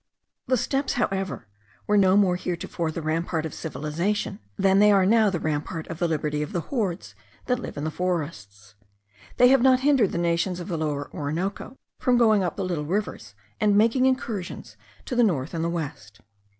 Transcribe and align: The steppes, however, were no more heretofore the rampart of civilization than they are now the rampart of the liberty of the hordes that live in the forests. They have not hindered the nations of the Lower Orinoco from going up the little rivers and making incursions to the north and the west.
The 0.47 0.57
steppes, 0.57 0.93
however, 0.93 1.47
were 1.85 1.95
no 1.95 2.17
more 2.17 2.35
heretofore 2.35 2.89
the 2.89 3.03
rampart 3.03 3.45
of 3.45 3.53
civilization 3.53 4.39
than 4.57 4.79
they 4.79 4.91
are 4.91 5.05
now 5.05 5.29
the 5.29 5.39
rampart 5.39 5.85
of 5.89 5.99
the 5.99 6.07
liberty 6.07 6.41
of 6.41 6.53
the 6.53 6.59
hordes 6.61 7.13
that 7.45 7.59
live 7.59 7.77
in 7.77 7.83
the 7.83 7.91
forests. 7.91 8.73
They 9.37 9.49
have 9.49 9.61
not 9.61 9.81
hindered 9.81 10.11
the 10.11 10.17
nations 10.17 10.59
of 10.59 10.69
the 10.69 10.75
Lower 10.77 11.07
Orinoco 11.15 11.77
from 11.99 12.17
going 12.17 12.41
up 12.41 12.55
the 12.55 12.65
little 12.65 12.85
rivers 12.87 13.35
and 13.59 13.77
making 13.77 14.07
incursions 14.07 14.75
to 15.05 15.15
the 15.15 15.21
north 15.23 15.53
and 15.53 15.63
the 15.63 15.69
west. 15.69 16.21